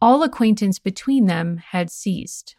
All 0.00 0.22
acquaintance 0.22 0.78
between 0.78 1.26
them 1.26 1.56
had 1.56 1.90
ceased. 1.90 2.54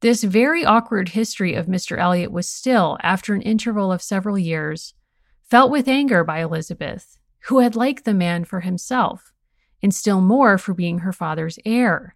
This 0.00 0.24
very 0.24 0.64
awkward 0.64 1.10
history 1.10 1.52
of 1.52 1.66
Mr. 1.66 1.98
Elliot 1.98 2.32
was 2.32 2.48
still, 2.48 2.96
after 3.02 3.34
an 3.34 3.42
interval 3.42 3.92
of 3.92 4.00
several 4.00 4.38
years, 4.38 4.94
felt 5.42 5.70
with 5.70 5.86
anger 5.86 6.24
by 6.24 6.38
Elizabeth, 6.40 7.18
who 7.48 7.58
had 7.58 7.76
liked 7.76 8.06
the 8.06 8.14
man 8.14 8.42
for 8.42 8.60
himself, 8.60 9.34
and 9.82 9.94
still 9.94 10.22
more 10.22 10.56
for 10.56 10.72
being 10.72 11.00
her 11.00 11.12
father's 11.12 11.58
heir 11.66 12.15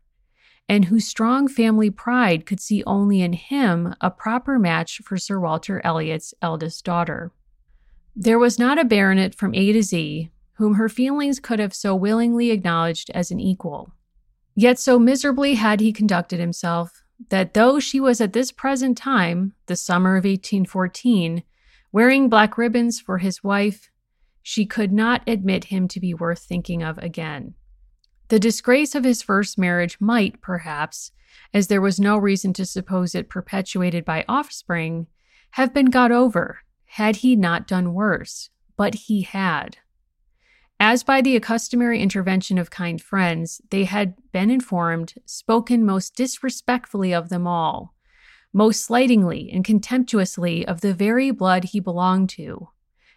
and 0.70 0.84
whose 0.84 1.04
strong 1.04 1.48
family 1.48 1.90
pride 1.90 2.46
could 2.46 2.60
see 2.60 2.84
only 2.86 3.22
in 3.22 3.32
him 3.32 3.92
a 4.00 4.08
proper 4.08 4.56
match 4.56 5.00
for 5.04 5.18
Sir 5.18 5.40
Walter 5.40 5.80
Elliot's 5.82 6.32
eldest 6.40 6.84
daughter. 6.84 7.32
There 8.14 8.38
was 8.38 8.56
not 8.56 8.78
a 8.78 8.84
baronet 8.84 9.34
from 9.34 9.52
A 9.52 9.72
to 9.72 9.82
Z 9.82 10.30
whom 10.52 10.74
her 10.74 10.88
feelings 10.88 11.40
could 11.40 11.58
have 11.58 11.74
so 11.74 11.96
willingly 11.96 12.52
acknowledged 12.52 13.10
as 13.14 13.32
an 13.32 13.40
equal. 13.40 13.90
Yet 14.54 14.78
so 14.78 14.96
miserably 14.96 15.54
had 15.54 15.80
he 15.80 15.92
conducted 15.92 16.38
himself 16.38 17.02
that 17.30 17.54
though 17.54 17.80
she 17.80 17.98
was 17.98 18.20
at 18.20 18.32
this 18.32 18.52
present 18.52 18.96
time, 18.96 19.54
the 19.66 19.74
summer 19.74 20.10
of 20.10 20.24
1814, 20.24 21.42
wearing 21.90 22.28
black 22.28 22.56
ribbons 22.56 23.00
for 23.00 23.18
his 23.18 23.42
wife, 23.42 23.90
she 24.40 24.66
could 24.66 24.92
not 24.92 25.22
admit 25.26 25.64
him 25.64 25.88
to 25.88 25.98
be 25.98 26.14
worth 26.14 26.44
thinking 26.44 26.80
of 26.80 26.96
again. 26.98 27.54
The 28.30 28.38
disgrace 28.38 28.94
of 28.94 29.02
his 29.02 29.22
first 29.22 29.58
marriage 29.58 30.00
might, 30.00 30.40
perhaps, 30.40 31.10
as 31.52 31.66
there 31.66 31.80
was 31.80 31.98
no 31.98 32.16
reason 32.16 32.52
to 32.54 32.64
suppose 32.64 33.12
it 33.12 33.28
perpetuated 33.28 34.04
by 34.04 34.24
offspring, 34.28 35.08
have 35.52 35.74
been 35.74 35.86
got 35.86 36.12
over 36.12 36.60
had 36.84 37.16
he 37.16 37.34
not 37.34 37.66
done 37.66 37.92
worse, 37.92 38.50
but 38.76 38.94
he 38.94 39.22
had. 39.22 39.78
As 40.78 41.02
by 41.02 41.20
the 41.20 41.38
customary 41.40 42.00
intervention 42.00 42.56
of 42.56 42.70
kind 42.70 43.02
friends, 43.02 43.60
they 43.70 43.82
had 43.82 44.14
been 44.30 44.48
informed, 44.48 45.14
spoken 45.26 45.84
most 45.84 46.14
disrespectfully 46.14 47.12
of 47.12 47.30
them 47.30 47.48
all, 47.48 47.96
most 48.52 48.84
slightingly 48.84 49.50
and 49.52 49.64
contemptuously 49.64 50.64
of 50.64 50.82
the 50.82 50.94
very 50.94 51.32
blood 51.32 51.64
he 51.64 51.80
belonged 51.80 52.28
to, 52.30 52.68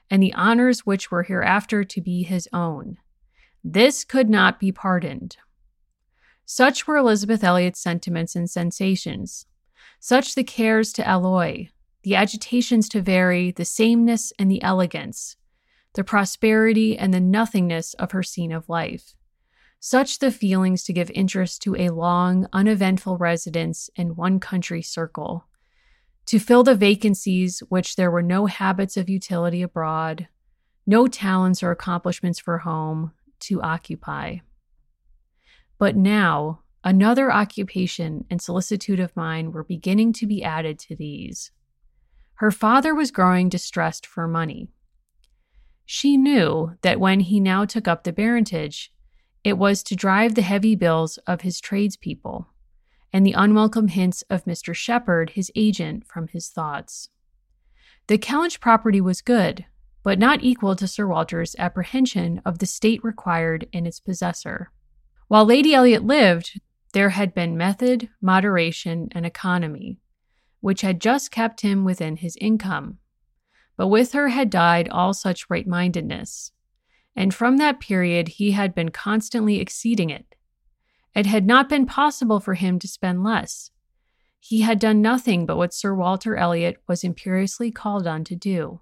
and 0.10 0.24
the 0.24 0.34
honors 0.34 0.88
which 0.88 1.12
were 1.12 1.24
hereafter 1.24 1.84
to 1.84 2.02
be 2.02 2.24
his 2.24 2.50
own. 2.52 2.98
This 3.64 4.04
could 4.04 4.30
not 4.30 4.60
be 4.60 4.72
pardoned. 4.72 5.38
Such 6.46 6.86
were 6.86 6.98
Elizabeth 6.98 7.44
Elliot's 7.44 7.80
sentiments 7.80 8.36
and 8.36 8.50
sensations, 8.50 9.46
such 10.00 10.36
the 10.36 10.44
cares 10.44 10.92
to 10.94 11.08
alloy, 11.08 11.70
the 12.04 12.16
agitations 12.16 12.90
to 12.90 13.02
vary, 13.02 13.52
the 13.52 13.64
sameness 13.64 14.34
and 14.38 14.52
the 14.52 14.62
elegance, 14.62 15.38
the 15.94 16.04
prosperity 16.04 16.98
and 16.98 17.14
the 17.14 17.22
nothingness 17.22 17.94
of 17.94 18.12
her 18.12 18.24
scene 18.24 18.52
of 18.52 18.68
life, 18.68 19.16
such 19.80 20.20
the 20.20 20.32
feelings 20.32 20.84
to 20.84 20.94
give 20.94 21.10
interest 21.12 21.62
to 21.62 21.76
a 21.78 21.90
long, 21.90 22.48
uneventful 22.52 23.18
residence 23.18 23.90
in 23.96 24.16
one 24.16 24.42
country 24.42 24.82
circle, 24.82 25.46
to 26.26 26.40
fill 26.40 26.64
the 26.64 26.76
vacancies 26.76 27.62
which 27.70 27.96
there 27.96 28.12
were 28.12 28.22
no 28.22 28.46
habits 28.48 28.98
of 28.98 29.10
utility 29.10 29.62
abroad, 29.62 30.28
no 30.86 31.08
talents 31.08 31.64
or 31.64 31.72
accomplishments 31.72 32.40
for 32.40 32.60
home, 32.60 33.14
to 33.48 33.62
occupy. 33.62 34.38
But 35.78 35.96
now, 35.96 36.62
another 36.84 37.32
occupation 37.32 38.26
and 38.30 38.42
solicitude 38.42 39.00
of 39.00 39.16
mind 39.16 39.54
were 39.54 39.64
beginning 39.64 40.14
to 40.14 40.28
be 40.28 40.44
added 40.44 40.80
to 40.80 40.96
these. 40.96 41.52
Her 42.36 42.52
father 42.52 42.94
was 42.94 43.12
growing 43.12 43.50
distressed 43.50 44.06
for 44.06 44.28
money. 44.28 44.70
She 45.86 46.18
knew 46.18 46.78
that 46.82 47.00
when 47.00 47.22
he 47.22 47.40
now 47.40 47.66
took 47.66 47.88
up 47.88 48.04
the 48.04 48.14
baronetage, 48.14 48.90
it 49.44 49.58
was 49.58 49.84
to 49.84 49.96
drive 49.96 50.36
the 50.36 50.42
heavy 50.42 50.76
bills 50.76 51.18
of 51.28 51.42
his 51.42 51.60
tradespeople, 51.60 52.48
and 53.12 53.26
the 53.26 53.34
unwelcome 53.34 53.90
hints 53.90 54.24
of 54.30 54.46
Mr. 54.46 54.74
Shepherd, 54.74 55.32
his 55.32 55.52
agent, 55.56 56.08
from 56.08 56.30
his 56.30 56.48
thoughts. 56.48 57.10
The 58.08 58.18
Kellynch 58.18 58.60
property 58.60 59.02
was 59.02 59.22
good, 59.22 59.66
but 60.04 60.20
not 60.20 60.44
equal 60.44 60.76
to 60.76 60.88
Sir 60.88 61.08
Walter's 61.08 61.56
apprehension 61.58 62.42
of 62.46 62.60
the 62.60 62.66
state 62.66 63.04
required 63.04 63.68
in 63.72 63.86
its 63.86 64.00
possessor. 64.00 64.72
While 65.30 65.46
Lady 65.46 65.74
Elliot 65.74 66.04
lived, 66.04 66.60
there 66.92 67.12
had 67.12 67.34
been 67.34 67.58
method, 67.58 68.10
moderation, 68.22 69.10
and 69.14 69.26
economy, 69.26 70.00
which 70.60 70.82
had 70.82 71.02
just 71.02 71.32
kept 71.32 71.62
him 71.62 71.84
within 71.86 72.18
his 72.18 72.38
income. 72.40 73.00
But 73.78 73.88
with 73.88 74.12
her 74.12 74.30
had 74.30 74.50
died 74.50 74.90
all 74.90 75.14
such 75.14 75.50
right 75.50 75.66
mindedness, 75.66 76.52
and 77.16 77.34
from 77.34 77.58
that 77.58 77.80
period 77.80 78.28
he 78.28 78.52
had 78.52 78.76
been 78.76 78.90
constantly 78.90 79.60
exceeding 79.60 80.10
it. 80.10 80.36
It 81.16 81.26
had 81.26 81.46
not 81.46 81.70
been 81.70 81.86
possible 81.86 82.40
for 82.40 82.56
him 82.56 82.78
to 82.80 82.88
spend 82.88 83.24
less. 83.24 83.72
He 84.40 84.62
had 84.62 84.80
done 84.80 85.02
nothing 85.02 85.46
but 85.46 85.58
what 85.58 85.74
Sir 85.74 85.96
Walter 85.96 86.36
Elliot 86.36 86.78
was 86.88 87.04
imperiously 87.04 87.72
called 87.72 88.06
on 88.06 88.24
to 88.26 88.36
do. 88.36 88.82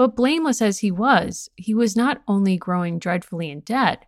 But 0.00 0.16
blameless 0.16 0.62
as 0.62 0.78
he 0.78 0.90
was, 0.90 1.50
he 1.56 1.74
was 1.74 1.94
not 1.94 2.22
only 2.26 2.56
growing 2.56 2.98
dreadfully 2.98 3.50
in 3.50 3.60
debt, 3.60 4.06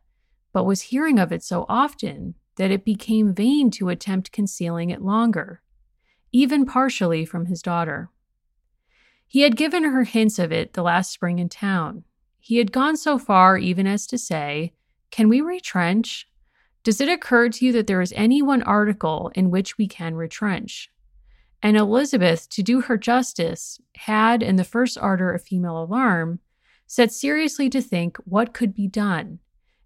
but 0.51 0.65
was 0.65 0.81
hearing 0.89 1.19
of 1.19 1.33
it 1.33 1.45
so 1.45 1.67
often 1.69 2.35
that 2.57 2.71
it 2.71 2.87
became 2.87 3.35
vain 3.35 3.71
to 3.73 3.91
attempt 3.91 4.33
concealing 4.33 4.89
it 4.89 5.03
longer, 5.03 5.61
even 6.33 6.65
partially 6.65 7.27
from 7.27 7.45
his 7.45 7.61
daughter. 7.61 8.09
He 9.27 9.43
had 9.43 9.55
given 9.55 9.85
her 9.85 10.05
hints 10.05 10.39
of 10.39 10.51
it 10.51 10.73
the 10.73 10.83
last 10.83 11.13
spring 11.13 11.39
in 11.39 11.51
town. 11.51 12.05
He 12.41 12.57
had 12.57 12.73
gone 12.73 12.97
so 12.97 13.19
far 13.19 13.59
even 13.59 13.87
as 13.87 14.07
to 14.07 14.17
say, 14.17 14.73
Can 15.11 15.29
we 15.29 15.43
retrench? 15.43 16.27
Does 16.85 17.03
it 17.03 17.11
occur 17.11 17.51
to 17.51 17.67
you 17.67 17.73
that 17.73 17.87
there 17.87 18.01
is 18.01 18.15
any 18.17 18.41
one 18.41 18.63
article 18.63 19.31
in 19.35 19.51
which 19.51 19.77
we 19.77 19.87
can 19.87 20.15
retrench? 20.15 20.91
And 21.62 21.76
Elizabeth, 21.76 22.49
to 22.50 22.62
do 22.62 22.81
her 22.83 22.97
justice, 22.97 23.81
had, 23.97 24.42
in 24.42 24.57
the 24.57 24.64
first 24.64 24.99
ardor 24.99 25.33
of 25.33 25.42
female 25.42 25.83
alarm, 25.83 26.40
set 26.87 27.12
seriously 27.12 27.71
to 27.71 27.81
think 27.81 28.16
what 28.25 28.52
could 28.52 28.75
be 28.75 28.88
done, 28.88 29.38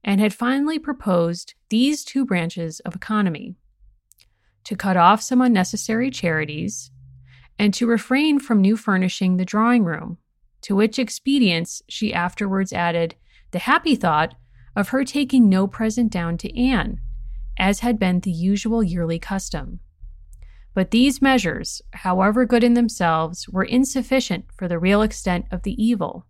and 0.02 0.20
had 0.20 0.32
finally 0.32 0.78
proposed 0.78 1.54
these 1.68 2.02
two 2.04 2.24
branches 2.24 2.80
of 2.80 2.94
economy 2.94 3.56
to 4.64 4.74
cut 4.74 4.96
off 4.96 5.22
some 5.22 5.40
unnecessary 5.40 6.10
charities, 6.10 6.90
and 7.56 7.72
to 7.72 7.86
refrain 7.86 8.40
from 8.40 8.60
new 8.60 8.76
furnishing 8.76 9.36
the 9.36 9.44
drawing 9.44 9.84
room, 9.84 10.18
to 10.60 10.74
which 10.74 10.98
expedients 10.98 11.82
she 11.88 12.12
afterwards 12.12 12.72
added 12.72 13.14
the 13.52 13.60
happy 13.60 13.94
thought 13.94 14.34
of 14.74 14.88
her 14.88 15.04
taking 15.04 15.48
no 15.48 15.68
present 15.68 16.10
down 16.10 16.36
to 16.36 16.60
Anne, 16.60 17.00
as 17.56 17.80
had 17.80 17.96
been 17.96 18.20
the 18.20 18.30
usual 18.30 18.82
yearly 18.82 19.20
custom. 19.20 19.78
But 20.76 20.90
these 20.90 21.22
measures, 21.22 21.80
however 21.94 22.44
good 22.44 22.62
in 22.62 22.74
themselves, 22.74 23.48
were 23.48 23.64
insufficient 23.64 24.44
for 24.54 24.68
the 24.68 24.78
real 24.78 25.00
extent 25.00 25.46
of 25.50 25.62
the 25.62 25.72
evil, 25.82 26.26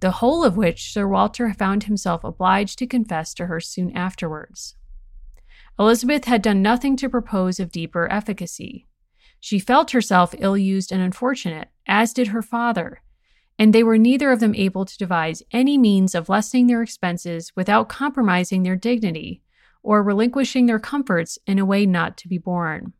the 0.00 0.10
whole 0.10 0.44
of 0.44 0.58
which 0.58 0.92
Sir 0.92 1.08
Walter 1.08 1.50
found 1.54 1.84
himself 1.84 2.22
obliged 2.22 2.78
to 2.80 2.86
confess 2.86 3.32
to 3.32 3.46
her 3.46 3.60
soon 3.60 3.90
afterwards. 3.96 4.76
Elizabeth 5.78 6.26
had 6.26 6.42
done 6.42 6.60
nothing 6.60 6.96
to 6.96 7.08
propose 7.08 7.58
of 7.58 7.72
deeper 7.72 8.06
efficacy. 8.12 8.88
She 9.40 9.58
felt 9.58 9.92
herself 9.92 10.34
ill 10.36 10.58
used 10.58 10.92
and 10.92 11.00
unfortunate, 11.00 11.68
as 11.86 12.12
did 12.12 12.26
her 12.26 12.42
father, 12.42 13.00
and 13.58 13.72
they 13.72 13.82
were 13.82 13.96
neither 13.96 14.32
of 14.32 14.40
them 14.40 14.54
able 14.54 14.84
to 14.84 14.98
devise 14.98 15.42
any 15.50 15.78
means 15.78 16.14
of 16.14 16.28
lessening 16.28 16.66
their 16.66 16.82
expenses 16.82 17.52
without 17.56 17.88
compromising 17.88 18.64
their 18.64 18.76
dignity 18.76 19.40
or 19.82 20.02
relinquishing 20.02 20.66
their 20.66 20.78
comforts 20.78 21.38
in 21.46 21.58
a 21.58 21.64
way 21.64 21.86
not 21.86 22.18
to 22.18 22.28
be 22.28 22.36
borne. 22.36 22.92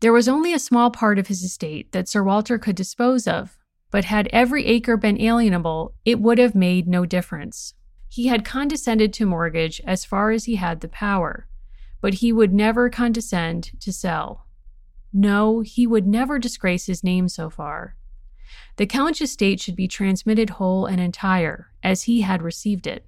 There 0.00 0.12
was 0.14 0.28
only 0.28 0.54
a 0.54 0.58
small 0.58 0.90
part 0.90 1.18
of 1.18 1.26
his 1.26 1.42
estate 1.42 1.92
that 1.92 2.08
Sir 2.08 2.22
Walter 2.22 2.58
could 2.58 2.74
dispose 2.74 3.26
of, 3.26 3.58
but 3.90 4.06
had 4.06 4.28
every 4.32 4.64
acre 4.64 4.96
been 4.96 5.18
alienable, 5.18 5.92
it 6.06 6.20
would 6.20 6.38
have 6.38 6.54
made 6.54 6.88
no 6.88 7.04
difference. 7.04 7.74
He 8.08 8.28
had 8.28 8.44
condescended 8.44 9.12
to 9.14 9.26
mortgage 9.26 9.80
as 9.86 10.06
far 10.06 10.30
as 10.30 10.46
he 10.46 10.56
had 10.56 10.80
the 10.80 10.88
power, 10.88 11.46
but 12.00 12.14
he 12.14 12.32
would 12.32 12.52
never 12.52 12.88
condescend 12.88 13.78
to 13.80 13.92
sell. 13.92 14.46
No, 15.12 15.60
he 15.60 15.86
would 15.86 16.06
never 16.06 16.38
disgrace 16.38 16.86
his 16.86 17.04
name 17.04 17.28
so 17.28 17.50
far. 17.50 17.96
The 18.76 18.86
Kellynch 18.86 19.20
estate 19.20 19.60
should 19.60 19.76
be 19.76 19.86
transmitted 19.86 20.50
whole 20.50 20.86
and 20.86 21.00
entire, 21.00 21.72
as 21.82 22.04
he 22.04 22.22
had 22.22 22.42
received 22.42 22.86
it. 22.86 23.06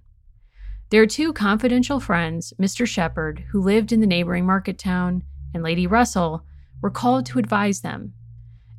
Their 0.91 1.07
two 1.07 1.33
confidential 1.33 2.01
friends, 2.01 2.53
Mr. 2.61 2.87
Shepherd, 2.87 3.47
who 3.51 3.63
lived 3.63 3.93
in 3.93 4.01
the 4.01 4.07
neighboring 4.07 4.45
market 4.45 4.79
town, 4.79 5.23
and 5.55 5.63
Lady 5.63 5.87
Russell, 5.87 6.45
were 6.83 6.91
called 6.91 7.25
to 7.27 7.39
advise 7.39 7.81
them, 7.81 8.13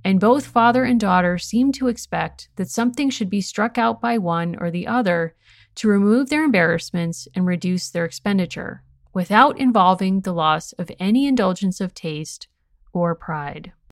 and 0.04 0.20
both 0.20 0.46
father 0.46 0.84
and 0.84 1.00
daughter 1.00 1.38
seemed 1.38 1.74
to 1.74 1.88
expect 1.88 2.50
that 2.58 2.70
something 2.70 3.10
should 3.10 3.30
be 3.30 3.42
struck 3.42 3.78
out 3.78 4.00
by 4.00 4.18
one 4.18 4.56
or 4.60 4.70
the 4.70 4.86
other 4.86 5.36
to 5.76 5.88
remove 5.88 6.30
their 6.30 6.44
embarrassments 6.44 7.28
and 7.34 7.48
reduce 7.48 7.89
their 7.89 8.06
expenditure, 8.06 8.84
without 9.13 9.60
involving 9.60 10.22
the 10.22 10.34
loss 10.34 10.74
of 10.74 10.92
any 11.00 11.26
indulgence 11.26 11.82
of 11.82 11.94
taste 11.94 12.48
or 12.94 13.16
pride. 13.16 13.74